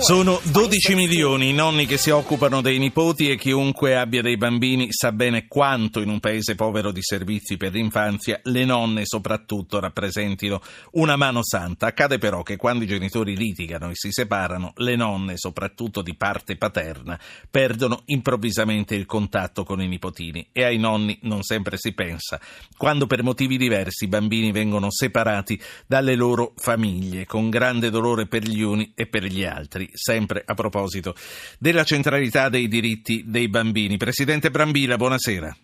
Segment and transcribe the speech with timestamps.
[0.00, 4.92] Sono 12 milioni i nonni che si occupano dei nipoti e chiunque abbia dei bambini
[4.92, 10.62] sa bene quanto in un paese povero di servizi per l'infanzia le nonne soprattutto rappresentino
[10.92, 11.86] una mano santa.
[11.88, 16.56] Accade però che quando i genitori litigano e si separano, le nonne, soprattutto di parte
[16.56, 17.18] paterna,
[17.50, 22.40] perdono improvvisamente il contatto con i nipotini e ai nonni non sempre si pensa.
[22.76, 28.44] Quando per motivi diversi i bambini vengono separati dalle loro famiglie, con grande dolore per
[28.44, 31.14] gli uni e per gli altri sempre a proposito
[31.58, 33.96] della centralità dei diritti dei bambini.
[33.96, 35.56] Presidente Brambila, buonasera.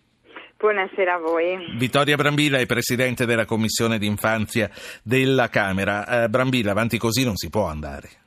[0.57, 1.77] Buonasera a voi.
[1.77, 4.69] Vittoria Brambilla è Presidente della Commissione d'infanzia
[5.03, 6.23] della Camera.
[6.23, 8.24] Eh, Brambilla, avanti così non si può andare.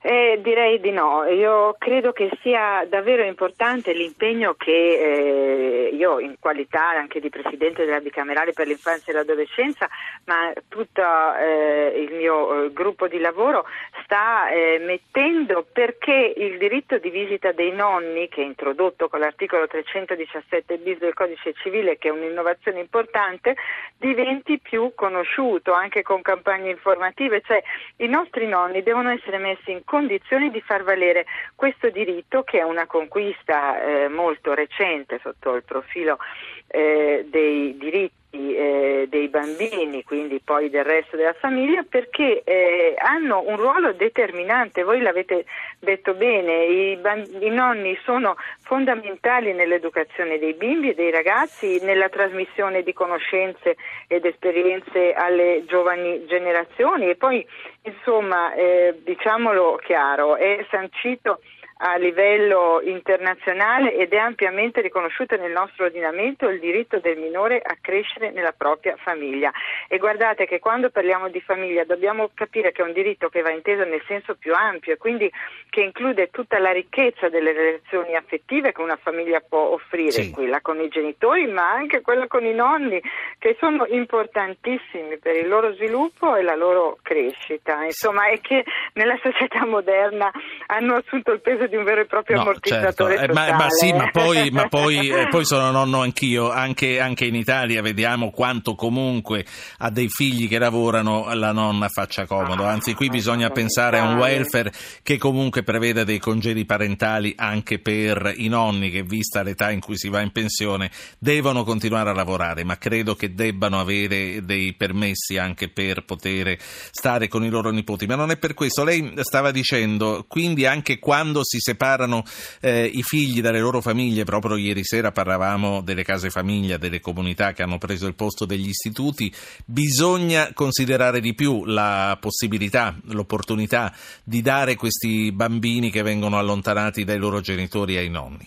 [0.00, 6.36] Eh, direi di no, io credo che sia davvero importante l'impegno che eh, io in
[6.38, 9.88] qualità anche di Presidente della Bicamerale per l'infanzia e l'adolescenza,
[10.26, 13.64] ma tutto eh, il mio eh, gruppo di lavoro
[14.04, 19.66] sta eh, mettendo perché il diritto di visita dei nonni, che è introdotto con l'articolo
[19.66, 23.56] 317 bis del Codice Civile, che è un'innovazione importante,
[23.96, 27.60] diventi più conosciuto anche con campagne informative, cioè
[27.96, 32.62] i nostri nonni devono essere messi in condizioni di far valere questo diritto che è
[32.62, 36.18] una conquista eh, molto recente sotto il profilo
[36.66, 43.42] eh, dei diritti eh, dei bambini, quindi poi del resto della famiglia, perché eh, hanno
[43.46, 44.82] un ruolo determinante.
[44.82, 45.46] Voi l'avete
[45.78, 52.08] detto bene, i, bamb- i, nonni sono fondamentali nell'educazione dei bimbi e dei ragazzi, nella
[52.08, 57.46] trasmissione di conoscenze ed esperienze alle giovani generazioni e poi,
[57.82, 61.40] insomma, eh, diciamolo chiaro, è sancito
[61.78, 67.76] a livello internazionale ed è ampiamente riconosciuto nel nostro ordinamento il diritto del minore a
[67.80, 69.52] crescere nella propria famiglia.
[69.86, 73.50] E guardate che quando parliamo di famiglia dobbiamo capire che è un diritto che va
[73.50, 75.30] inteso nel senso più ampio e quindi
[75.70, 80.30] che include tutta la ricchezza delle relazioni affettive che una famiglia può offrire, sì.
[80.32, 83.00] quella con i genitori ma anche quella con i nonni,
[83.38, 87.84] che sono importantissimi per il loro sviluppo e la loro crescita.
[87.84, 90.30] Insomma, è che nella società moderna
[90.66, 93.32] hanno assunto il peso di un vero e proprio no, ammortizzatore certo.
[93.32, 97.26] eh, ma, ma, sì, ma poi, ma poi, eh, poi, sono nonno anch'io, anche, anche,
[97.26, 99.44] in Italia vediamo quanto comunque
[99.78, 104.04] a dei figli che lavorano la nonna faccia comodo, ah, anzi qui bisogna pensare a
[104.04, 109.70] un welfare che comunque preveda dei congedi parentali anche per i nonni che vista l'età
[109.70, 114.44] in cui si va in pensione devono continuare a lavorare, ma credo che debbano avere
[114.44, 118.84] dei permessi anche per poter stare con i loro nipoti, ma non è per questo,
[118.84, 122.22] lei stava dicendo, quindi anche quando si si separano
[122.60, 127.52] eh, i figli dalle loro famiglie, proprio ieri sera parlavamo delle case famiglia, delle comunità
[127.52, 129.32] che hanno preso il posto degli istituti,
[129.64, 133.92] bisogna considerare di più la possibilità, l'opportunità
[134.22, 138.46] di dare questi bambini che vengono allontanati dai loro genitori ai nonni.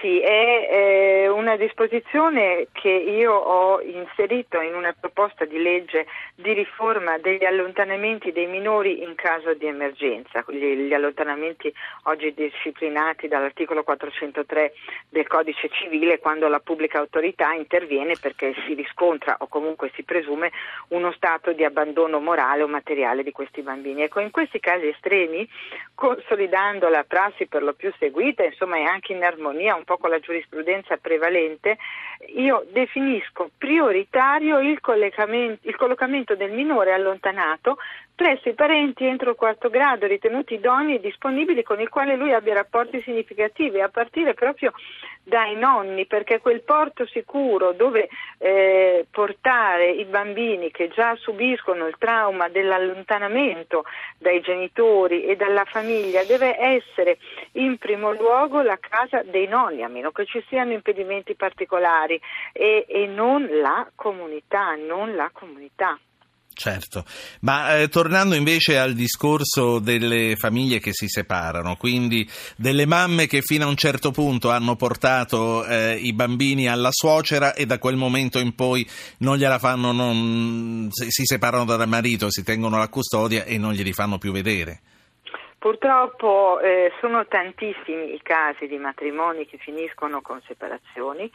[0.00, 1.03] Sì, è eh,
[1.54, 8.32] una disposizione che io ho inserito in una proposta di legge di riforma degli allontanamenti
[8.32, 11.72] dei minori in caso di emergenza, gli, allontanamenti
[12.04, 14.72] oggi disciplinati dall'articolo 403
[15.08, 20.50] del Codice Civile quando la pubblica autorità interviene perché si riscontra o comunque si presume
[20.88, 24.02] uno stato di abbandono morale o materiale di questi bambini.
[24.02, 25.48] Ecco, in questi casi estremi,
[25.94, 30.10] consolidando la prassi per lo più seguita, insomma, e anche in armonia un po' con
[30.10, 31.42] la giurisprudenza prevalente,
[32.36, 34.80] io definisco prioritario il,
[35.62, 37.76] il collocamento del minore allontanato
[38.14, 42.32] presso i parenti entro il quarto grado ritenuti idonei e disponibili con il quale lui
[42.32, 44.72] abbia rapporti significativi, a partire proprio
[45.22, 48.08] dai nonni, perché quel porto sicuro dove
[48.38, 53.84] eh, portare i bambini che già subiscono il trauma dell'allontanamento
[54.18, 57.18] dai genitori e dalla famiglia deve essere
[57.52, 62.20] in primo luogo la casa dei nonni, a meno che ci siano impedimenti particolari,
[62.52, 65.98] e, e non la comunità, non la comunità.
[66.56, 67.04] Certo,
[67.40, 72.26] ma eh, tornando invece al discorso delle famiglie che si separano, quindi
[72.56, 77.54] delle mamme che fino a un certo punto hanno portato eh, i bambini alla suocera
[77.54, 78.88] e da quel momento in poi
[79.18, 83.92] non gliela fanno, non, si separano dal marito, si tengono la custodia e non glieli
[83.92, 84.80] fanno più vedere.
[85.58, 91.28] Purtroppo eh, sono tantissimi i casi di matrimoni che finiscono con separazioni,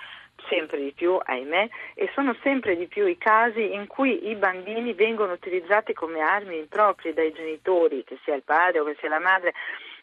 [0.49, 4.93] sempre di più, ahimè, e sono sempre di più i casi in cui i bambini
[4.93, 9.19] vengono utilizzati come armi improprie dai genitori, che sia il padre o che sia la
[9.19, 9.53] madre,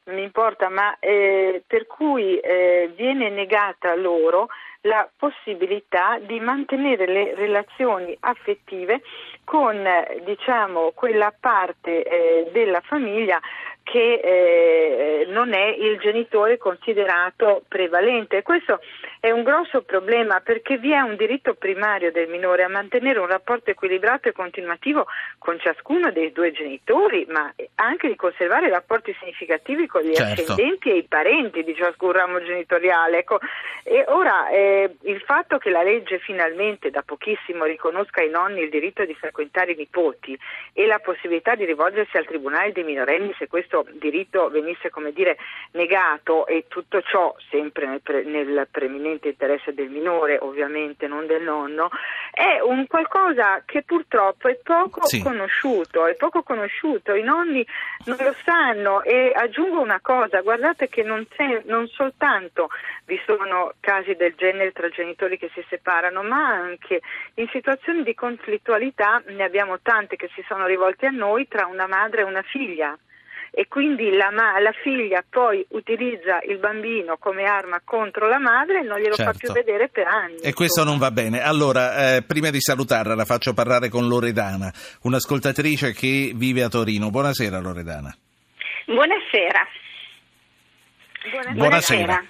[0.05, 4.49] non importa, ma eh, per cui eh, viene negata loro
[4.83, 9.03] la possibilità di mantenere le relazioni affettive
[9.43, 9.85] con
[10.25, 13.41] diciamo, quella parte eh, della famiglia
[13.87, 18.43] che eh, non è il genitore considerato prevalente.
[18.43, 18.81] Questo
[19.21, 23.29] è un grosso problema perché vi è un diritto primario del minore a mantenere un
[23.29, 25.07] rapporto equilibrato e continuativo
[25.39, 30.43] con ciascuno dei due genitori, ma anche di conservare rapporti significativi con gli certo.
[30.43, 33.19] ascendenti e i parenti di ciascun ramo genitoriale.
[33.19, 33.39] Ecco,
[33.85, 38.71] e ora eh, il fatto che la legge finalmente da pochissimo riconosca ai nonni il
[38.71, 40.37] diritto di frequentare i nipoti
[40.73, 45.37] e la possibilità di rivolgersi al tribunale dei minorenni se questo diritto venisse come dire
[45.73, 51.43] negato e tutto ciò sempre nel, pre, nel preminente interesse del minore, ovviamente non del
[51.43, 51.89] nonno,
[52.31, 55.23] è un qualcosa che purtroppo è poco sì.
[55.23, 57.67] conosciuto, è poco conosciuto, i nonni
[58.05, 61.27] non lo sanno e aggiungo una cosa, guardate che non,
[61.65, 62.69] non soltanto
[63.07, 67.01] vi sono casi del genere tra genitori che si separano, ma anche
[67.35, 71.87] in situazioni di conflittualità ne abbiamo tante che si sono rivolte a noi tra una
[71.87, 72.97] madre e una figlia
[73.51, 78.81] e quindi la, ma- la, figlia poi utilizza il bambino come arma contro la madre
[78.81, 79.33] e non glielo certo.
[79.33, 79.63] fa più certo.
[79.65, 80.39] vedere per anni.
[80.41, 81.41] E questo non va bene.
[81.41, 84.73] Allora, eh, prima di salutarla la faccio parlare con Loredana,
[85.03, 87.11] un'ascoltatrice che vive a Torino.
[87.11, 88.15] Buonasera Loredana.
[88.87, 89.67] Buonasera.
[91.31, 91.55] Buonasera.
[91.55, 92.25] Buonasera.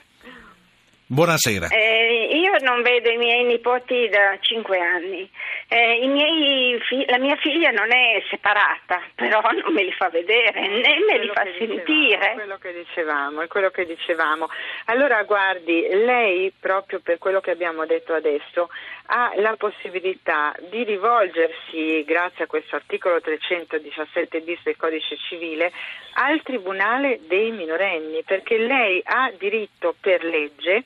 [1.08, 1.68] Buonasera.
[1.68, 5.30] Eh, io non vedo i miei nipoti da cinque anni.
[5.68, 10.98] Eh, fi- la mia figlia non è separata, però non me li fa vedere né
[11.06, 12.32] me li fa sentire.
[12.32, 14.48] È quello che dicevamo, è quello che dicevamo.
[14.86, 18.68] Allora guardi, lei proprio per quello che abbiamo detto adesso
[19.06, 25.70] ha la possibilità di rivolgersi, grazie a questo articolo 317 bis del codice civile,
[26.14, 30.82] al Tribunale dei minorenni, perché lei ha diritto per legge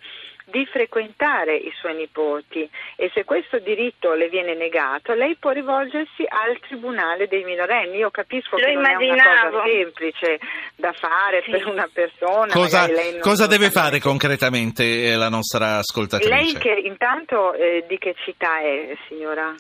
[0.51, 6.25] di frequentare i suoi nipoti e se questo diritto le viene negato lei può rivolgersi
[6.27, 7.97] al Tribunale dei minorenni.
[7.97, 9.07] Io capisco Lo che immaginavo.
[9.07, 10.39] non è una cosa semplice
[10.77, 11.51] da fare sì.
[11.51, 12.53] per una persona.
[12.53, 12.89] Cosa,
[13.21, 16.35] cosa deve fare concretamente eh, la nostra ascoltatrice?
[16.35, 19.55] Lei che intanto eh, di che città è signora?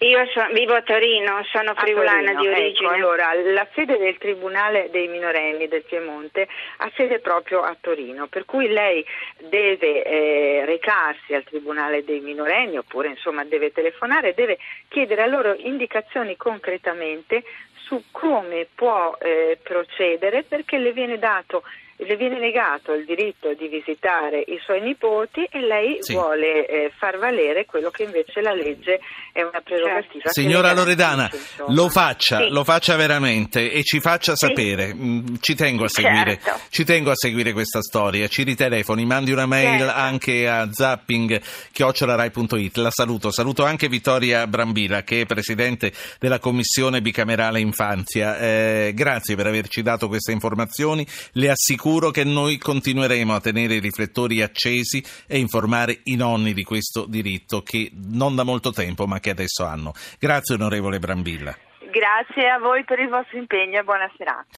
[0.00, 2.88] Io so, vivo a Torino, sono friulana Torino, di origine.
[2.88, 6.46] Ecco, allora, la sede del Tribunale dei minorenni del Piemonte
[6.78, 9.02] ha sede proprio a Torino, per cui lei
[9.48, 14.58] deve eh, recarsi al Tribunale dei minorenni oppure insomma deve telefonare, deve
[14.88, 17.42] chiedere a loro indicazioni concretamente
[17.86, 21.62] su come può eh, procedere perché le viene dato
[21.98, 26.12] le viene negato il diritto di visitare i suoi nipoti e lei sì.
[26.12, 29.00] vuole eh, far valere quello che invece la legge
[29.32, 30.28] è una prerogativa.
[30.28, 31.30] Signora Loredana,
[31.68, 32.50] lo faccia, sì.
[32.50, 34.44] lo faccia veramente e ci faccia sì.
[34.46, 34.92] sapere.
[34.94, 36.60] Mm, ci tengo a seguire, certo.
[36.68, 38.28] ci tengo a seguire questa storia.
[38.28, 39.98] Ci ritelefoni, mandi una mail certo.
[39.98, 42.76] anche a zapping.rai.it.
[42.76, 43.30] La saluto.
[43.30, 48.38] Saluto anche Vittoria Brambila, che è presidente della Commissione bicamerale infanzia.
[48.38, 51.06] Eh, grazie per averci dato queste informazioni.
[51.32, 56.52] Le assicuro sicuro che noi continueremo a tenere i riflettori accesi e informare i nonni
[56.52, 59.92] di questo diritto che non da molto tempo ma che adesso hanno.
[60.18, 61.56] Grazie onorevole Brambilla.
[61.92, 64.48] Grazie a voi per il vostro impegno e buona serata.